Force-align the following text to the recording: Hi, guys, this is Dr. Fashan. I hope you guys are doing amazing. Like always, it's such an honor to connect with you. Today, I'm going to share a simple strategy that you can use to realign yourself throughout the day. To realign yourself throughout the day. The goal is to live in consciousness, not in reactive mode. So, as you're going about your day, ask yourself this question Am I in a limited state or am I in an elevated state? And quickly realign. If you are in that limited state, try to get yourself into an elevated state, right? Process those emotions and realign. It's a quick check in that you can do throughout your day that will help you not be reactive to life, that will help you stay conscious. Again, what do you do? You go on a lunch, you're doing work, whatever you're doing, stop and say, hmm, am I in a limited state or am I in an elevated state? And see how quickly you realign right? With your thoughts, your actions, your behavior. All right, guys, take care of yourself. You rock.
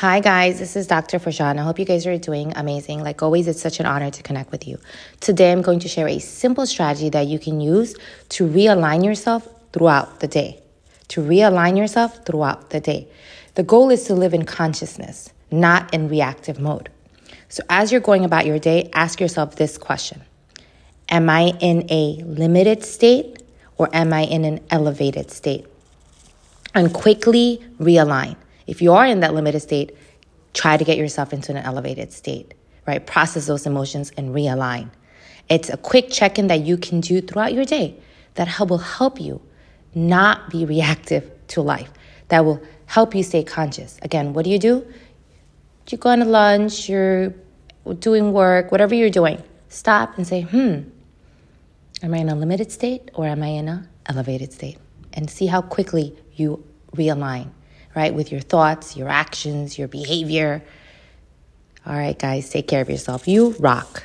Hi, 0.00 0.20
guys, 0.20 0.58
this 0.58 0.76
is 0.76 0.86
Dr. 0.86 1.18
Fashan. 1.18 1.58
I 1.58 1.62
hope 1.62 1.78
you 1.78 1.84
guys 1.84 2.06
are 2.06 2.16
doing 2.16 2.54
amazing. 2.56 3.02
Like 3.02 3.22
always, 3.22 3.46
it's 3.46 3.60
such 3.60 3.80
an 3.80 3.84
honor 3.84 4.10
to 4.10 4.22
connect 4.22 4.50
with 4.50 4.66
you. 4.66 4.78
Today, 5.20 5.52
I'm 5.52 5.60
going 5.60 5.78
to 5.80 5.88
share 5.88 6.08
a 6.08 6.18
simple 6.18 6.64
strategy 6.64 7.10
that 7.10 7.26
you 7.26 7.38
can 7.38 7.60
use 7.60 7.94
to 8.30 8.48
realign 8.48 9.04
yourself 9.04 9.46
throughout 9.74 10.20
the 10.20 10.26
day. 10.26 10.58
To 11.08 11.20
realign 11.20 11.76
yourself 11.76 12.24
throughout 12.24 12.70
the 12.70 12.80
day. 12.80 13.08
The 13.56 13.62
goal 13.62 13.90
is 13.90 14.04
to 14.04 14.14
live 14.14 14.32
in 14.32 14.46
consciousness, 14.46 15.34
not 15.50 15.92
in 15.92 16.08
reactive 16.08 16.58
mode. 16.58 16.88
So, 17.50 17.62
as 17.68 17.92
you're 17.92 18.00
going 18.00 18.24
about 18.24 18.46
your 18.46 18.58
day, 18.58 18.88
ask 18.94 19.20
yourself 19.20 19.56
this 19.56 19.76
question 19.76 20.22
Am 21.10 21.28
I 21.28 21.52
in 21.60 21.86
a 21.90 22.22
limited 22.24 22.84
state 22.84 23.42
or 23.76 23.90
am 23.92 24.14
I 24.14 24.22
in 24.22 24.46
an 24.46 24.60
elevated 24.70 25.30
state? 25.30 25.66
And 26.74 26.90
quickly 26.94 27.62
realign. 27.78 28.36
If 28.70 28.80
you 28.80 28.92
are 28.92 29.04
in 29.04 29.18
that 29.18 29.34
limited 29.34 29.58
state, 29.58 29.96
try 30.54 30.76
to 30.76 30.84
get 30.84 30.96
yourself 30.96 31.32
into 31.32 31.50
an 31.50 31.58
elevated 31.58 32.12
state, 32.12 32.54
right? 32.86 33.04
Process 33.04 33.48
those 33.48 33.66
emotions 33.66 34.12
and 34.16 34.32
realign. 34.32 34.90
It's 35.48 35.68
a 35.68 35.76
quick 35.76 36.08
check 36.08 36.38
in 36.38 36.46
that 36.46 36.60
you 36.60 36.76
can 36.76 37.00
do 37.00 37.20
throughout 37.20 37.52
your 37.52 37.64
day 37.64 37.96
that 38.34 38.60
will 38.60 38.78
help 38.78 39.20
you 39.20 39.42
not 39.92 40.50
be 40.50 40.64
reactive 40.64 41.28
to 41.48 41.62
life, 41.62 41.90
that 42.28 42.44
will 42.44 42.62
help 42.86 43.12
you 43.12 43.24
stay 43.24 43.42
conscious. 43.42 43.98
Again, 44.02 44.34
what 44.34 44.44
do 44.44 44.50
you 44.50 44.58
do? 44.60 44.86
You 45.88 45.98
go 45.98 46.10
on 46.10 46.22
a 46.22 46.24
lunch, 46.24 46.88
you're 46.88 47.34
doing 47.98 48.32
work, 48.32 48.70
whatever 48.70 48.94
you're 48.94 49.10
doing, 49.10 49.42
stop 49.68 50.16
and 50.16 50.24
say, 50.24 50.42
hmm, 50.42 50.82
am 52.04 52.14
I 52.14 52.18
in 52.18 52.28
a 52.28 52.36
limited 52.36 52.70
state 52.70 53.10
or 53.14 53.26
am 53.26 53.42
I 53.42 53.48
in 53.48 53.66
an 53.66 53.88
elevated 54.06 54.52
state? 54.52 54.78
And 55.12 55.28
see 55.28 55.46
how 55.46 55.60
quickly 55.60 56.16
you 56.36 56.64
realign 56.94 57.50
right? 57.94 58.14
With 58.14 58.30
your 58.32 58.40
thoughts, 58.40 58.96
your 58.96 59.08
actions, 59.08 59.78
your 59.78 59.88
behavior. 59.88 60.62
All 61.86 61.94
right, 61.94 62.18
guys, 62.18 62.50
take 62.50 62.68
care 62.68 62.80
of 62.80 62.90
yourself. 62.90 63.26
You 63.26 63.54
rock. 63.58 64.04